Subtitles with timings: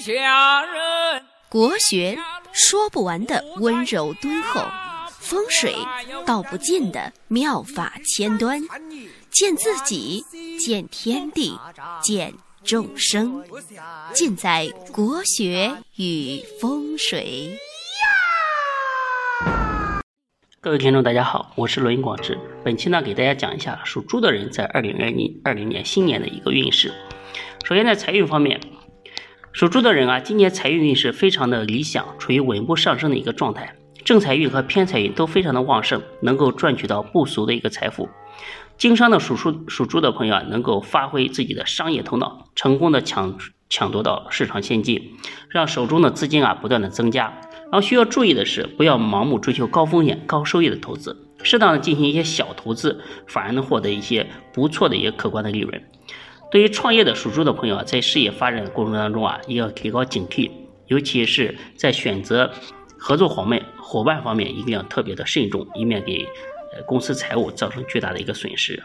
[0.00, 1.22] 下人。
[1.48, 2.16] 国学
[2.52, 4.60] 说不完的温柔敦厚，
[5.18, 5.74] 风水
[6.24, 8.60] 道不尽的妙法千端，
[9.30, 10.22] 见自己，
[10.58, 11.58] 见天地，
[12.02, 12.32] 见
[12.62, 13.42] 众生，
[14.12, 17.58] 尽在国学与风水。
[20.60, 22.38] 各位听众，大家好，我是罗云广志。
[22.62, 26.92] 本期呢，给大家讲一下属猪的人在二零二零二零年新年的一个运势。
[27.64, 28.60] 首先在财运方面。
[29.58, 33.74] 属猪的人啊，今年财运运势非常的理想，处于稳步上升的一个状态，
[34.04, 38.08] 正财运和偏财运都非常的旺盛，能够赚取到不俗的一个财富。
[38.76, 43.36] 经商的属猪属猪的朋友啊，能够发挥自己的商业头脑，成功的抢
[43.68, 45.14] 抢夺到市场先机，
[45.48, 47.24] 让手中的资金啊不断的增加。
[47.64, 55.82] 然后需要注意的是，不要盲目追求高风险高收益的投资，适当的进行一些小投资，反而能获得一些不错的一些可观的利润。
[56.50, 60.50] 对于创业的属猪的朋友啊，在事业发展的过程当中啊，也要提高警惕，
[60.86, 62.50] 尤其是在选择
[62.96, 66.26] 合作伙伴伙伴方面，一定要特别的慎重，以免给
[66.86, 68.82] 公司财务造成巨大的一个损失。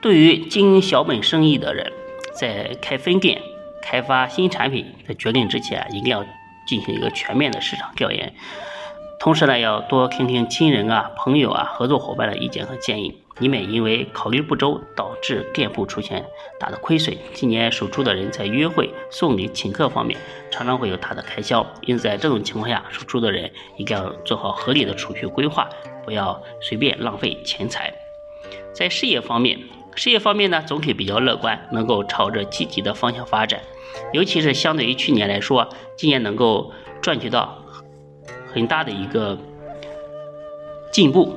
[0.00, 1.92] 对于经营小本生意的人，
[2.32, 3.40] 在开分店、
[3.82, 6.24] 开发新产品的决定之前，一定要
[6.66, 8.32] 进行一个全面的市场调研，
[9.20, 13.14] 同时呢，要多听听亲人啊、朋友啊、合作伙伴的意见和建议。
[13.38, 16.24] 以免因为考虑不周导致店铺出现
[16.58, 17.14] 大的亏损。
[17.34, 20.18] 今年属猪的人在约会、送礼、请客方面
[20.50, 25.68] 常常会有大的开销，因此在这种情况下，属猪的人一定要做好合理的储蓄规划，
[26.02, 27.92] 不要随便浪费钱财。
[28.72, 29.58] 在事业方面，
[29.94, 33.60] 事业方面呢总体比较乐观，能够朝着积极的方向发展，
[34.14, 37.59] 尤其是相对于去年来说，今年能够赚取到
[38.52, 39.38] 很大的一个
[40.92, 41.36] 进步。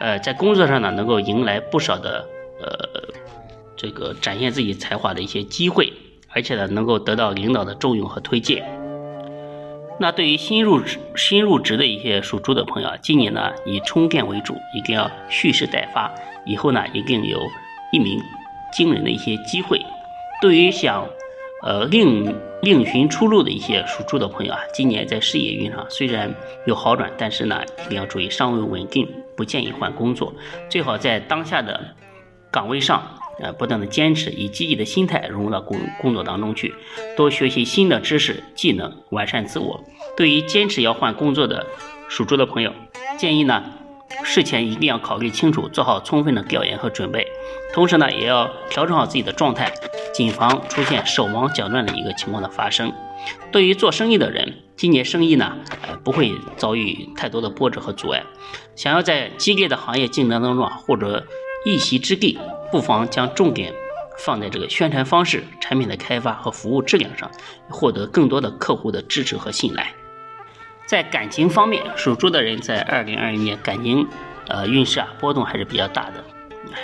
[0.00, 2.26] 呃，在工作上呢，能够迎来不少的
[2.60, 3.14] 呃
[3.76, 5.92] 这个展现自己才华的一些机会，
[6.30, 8.64] 而且呢，能够得到领导的重用和推荐。
[10.00, 16.12] 那对于新入职新入职的一些属猪的朋友啊，今年呢以充电为主，一定要蓄势待发，
[16.44, 17.38] 以后呢一定有
[17.92, 18.20] 一鸣
[18.72, 19.80] 惊人的一些机会。
[20.40, 21.06] 对于想
[21.62, 26.32] 呃另另寻出路的一些属猪的朋友啊，今年在事业运上虽然
[26.64, 29.08] 有好转，但是呢一定要注意尚未稳定。
[29.34, 30.32] 不建议换工作，
[30.68, 31.96] 最好在当下的
[32.50, 33.02] 岗位上，
[33.40, 36.72] 呃，不断的坚持，以积极的心态融入到工工作当中去，
[37.16, 39.82] 多学习新的知识技能，完善自我。
[40.16, 41.66] 对于坚持要换工作的
[42.08, 42.74] 属猪的朋友，
[43.16, 43.64] 建议呢，
[44.24, 47.26] 事前一定要考虑清楚，做好充分的调研和准备，
[47.72, 49.72] 同时呢，也要调整好自己的状态，
[50.14, 52.92] 谨防出现手忙脚乱的一个情况的发生。
[53.50, 55.56] 对于做生意的人，今年生意呢，
[55.86, 58.22] 呃，不会遭遇太多的波折和阻碍。
[58.74, 61.26] 想要在激烈的行业竞争当中啊，获得
[61.64, 62.38] 一席之地，
[62.70, 63.72] 不妨将重点
[64.18, 67.30] 放在这个宣传方式、产品的开发和服务质量上，
[67.68, 69.94] 获得更多的客户的支持和信赖。
[70.86, 74.06] 在感情方面，属猪的人在二零二一年感情，
[74.48, 76.22] 呃，运势啊波动还是比较大的。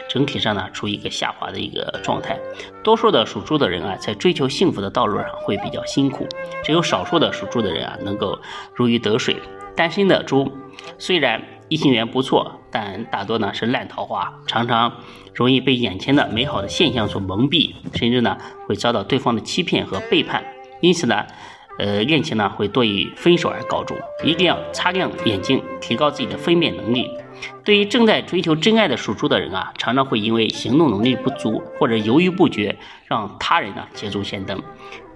[0.09, 2.39] 整体上呢，处于一个下滑的一个状态。
[2.83, 6.27] 多数的属猪的人啊，在追求幸福的道路上会比较辛苦，
[6.65, 8.39] 只有少数的属猪的人啊，能够
[8.75, 9.37] 如鱼得水。
[9.77, 10.51] 单身的猪
[10.99, 14.93] 虽然异性缘不错，但大多呢是烂桃花，常常
[15.35, 20.45] 容易被眼前的美好的现象所蒙蔽，甚至呢会遭到对方的欺骗和背叛。
[20.81, 21.25] 因此呢，
[21.79, 23.97] 呃，恋情呢会多以分手而告终。
[24.25, 27.11] 一定要擦亮眼睛，提高自己的分辨能力。
[27.65, 34.61] 对于正在追求真爱的属猪的人啊，常常会因为行动能力不足或者犹豫不决，让他人呢捷足先登。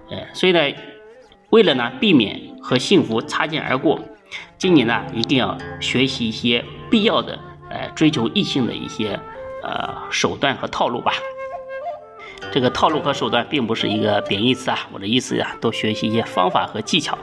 [0.09, 0.59] 呃，所以呢，
[1.49, 3.99] 为了呢避免和幸福擦肩而过，
[4.57, 7.37] 今年呢一定要学习一些必要的
[7.69, 9.19] 呃追求异性的一些
[9.61, 11.11] 呃手段和套路吧。
[12.53, 17.17] 这个套路和手段并不是一个贬义词啊，我的意思呀，多学习一些方法和技巧。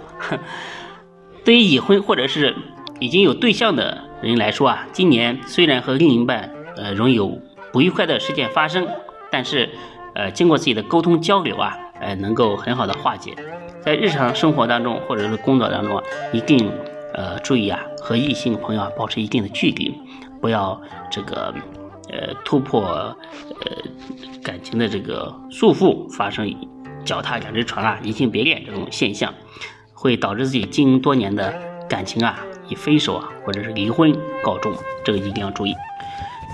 [1.45, 2.53] 对于已婚或者是
[2.99, 7.41] 已经有对象的人来说啊，今年虽然和另一半呃容易有
[7.73, 8.89] 不愉快的事件发生，
[9.31, 9.71] 但是
[10.17, 13.33] 呃经过自己的沟通交流啊，呃能够很好的化解。
[13.81, 16.03] 在日常生活当中或者是工作当中啊，
[16.33, 16.69] 一定
[17.15, 19.95] 呃注意啊和异性朋友啊保持一定的距离，
[20.41, 21.55] 不要这个
[22.21, 23.17] 呃突破呃
[24.43, 26.55] 感情的这个束缚，发生
[27.05, 29.33] 脚踏两只船啊移情别恋这种现象，
[29.95, 31.55] 会导致自己经营多年的
[31.89, 32.39] 感情啊。
[32.69, 34.73] 以分手啊，或者是离婚告终，
[35.05, 35.75] 这个一定要注意。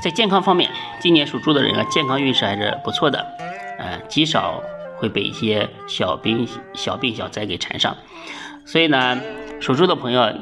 [0.03, 3.19] 在健康方面，今年属猪的人啊，健康运势还是不错的，
[3.79, 4.63] 呃，极少
[4.97, 7.95] 会被一些小病小病小灾给缠上。
[8.65, 9.21] 所以呢，
[9.61, 10.33] 属猪的朋友，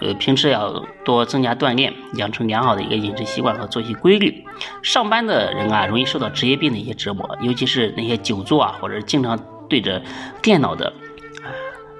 [0.00, 4.44] 呃，平时要多增加锻炼，养成良好的一个饮食习惯和作息规律。
[4.82, 10.00] 上班的人啊，容易受到职业病的一些折磨，尤其是那些久坐啊，或者经常对着
[10.40, 10.92] 电脑的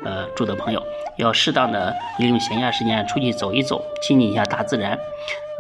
[0.04, 0.82] 呃住的朋友，
[1.18, 4.98] 要适当的利用闲暇时间出去走一走，亲近一下大自然，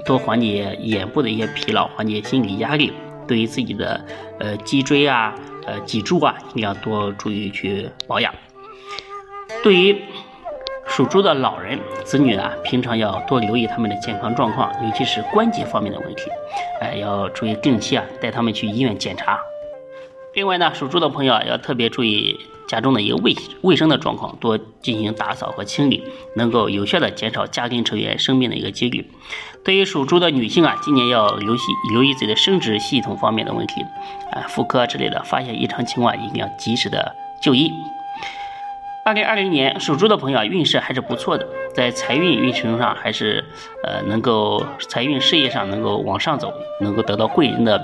[0.06, 2.92] 多缓解眼部的一些疲劳，缓解心理压力。
[3.26, 4.02] 对于自己的
[4.38, 5.34] 呃脊椎啊、
[5.66, 8.32] 呃脊柱啊，一定要多注意去保养。
[9.62, 10.00] 对于
[10.98, 16.22] 属猪的老人子女啊，平常要多留意他们的健康状况，尤其是关节方面的问题，
[16.80, 19.38] 哎，要注意定期啊带他们去医院检查。
[20.34, 22.36] 另外呢，属猪的朋友啊，要特别注意
[22.66, 26.02] 家中的一个卫卫生的状况，多进行打扫和清理，
[26.34, 29.08] 能够有效的减少家庭成员生病的一个几率。
[29.64, 33.82] 对于属猪的女性啊，今年要留心留意自己的生殖系统方面的问题，
[34.32, 37.70] 啊，妇科之类的，发现异常情况一定要及时的就医。
[39.08, 43.42] 二零二零年属猪的朋友，运势还是不错的，在财运运程上还是
[43.82, 46.52] 呃能够财运事业上能够往上走，
[46.82, 47.82] 能够得到贵人的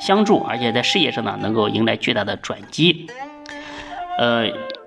[0.00, 3.06] 相助，而且在事业上呢能够迎来巨大的转机。
[4.16, 4.46] 呃，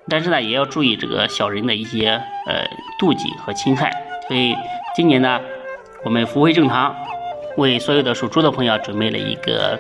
[0.10, 2.66] 但是呢也要注意这个小人的一些呃
[3.00, 3.92] 妒忌和侵害，
[4.28, 4.56] 所以
[4.96, 5.40] 今年呢
[6.04, 6.96] 我们福慧正堂
[7.58, 9.80] 为所有的属猪的朋友准备了一个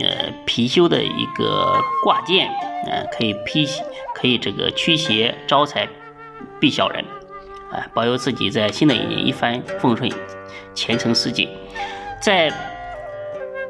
[0.00, 2.48] 呃貔貅的一个挂件，
[2.86, 3.66] 呃可以披。
[4.16, 5.88] 可以这个驱邪招财，
[6.60, 7.04] 避小人，
[7.70, 10.08] 啊，保佑自己在新的一年一帆风顺，
[10.72, 11.48] 前程似锦。
[12.20, 12.50] 在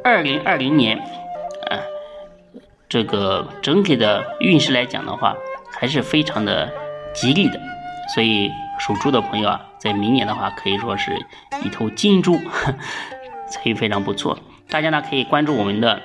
[0.05, 0.99] 二零二零年，
[1.71, 1.81] 啊，
[2.91, 5.35] 这个整体的运势来讲的话，
[5.73, 6.71] 还是非常的
[7.15, 7.59] 吉利的。
[8.15, 11.11] 所以属猪的朋友啊，在明年的话，可以说是
[11.65, 12.39] 一头金猪，
[13.49, 14.39] 财运非常不错。
[14.69, 16.01] 大家呢可以关注我们的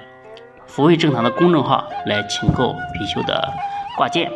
[0.69, 3.51] 福慧正堂的公众号来请购貔貅的。
[3.97, 4.31] 挂件，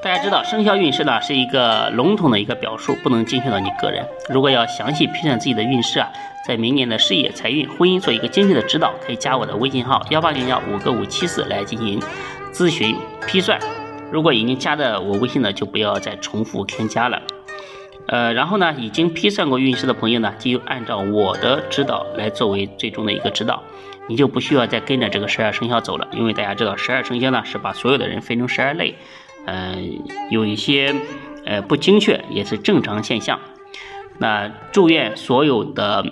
[0.00, 4.06] 大家知道生肖运势呢是一个笼统的一个表述，不能精确到你个人。
[4.30, 6.08] 如果要详细批算自己的运势啊，
[6.46, 12.00] 在明年的事业、财运、婚姻做一个精确的指导，可以加我的微信号幺八零幺五个五七四来进行
[12.52, 12.96] 咨询
[13.26, 13.58] 批算。
[14.12, 17.20] 如果已经加的我微信的，就不要再重复添加了。
[18.08, 23.60] 呃，然后呢，已经批算过运势的朋友呢，就按照我的指导来作为最终的一个指导。
[24.08, 28.94] 你就不需要再跟着这个十二生肖走了，因为大家知道十二生肖呢是把所有的人分成十二类，
[29.46, 30.00] 嗯，
[30.30, 30.94] 有一些
[31.44, 33.38] 呃不精确也是正常现象。
[34.18, 36.04] 那祝愿所有的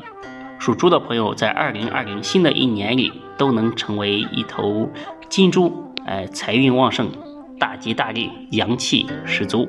[0.58, 4.90] 属猪的朋友在二零二零新的一年里都能成为一头
[5.28, 7.10] 金猪，哎，财运旺盛，
[7.58, 9.68] 大吉大利，阳气十足。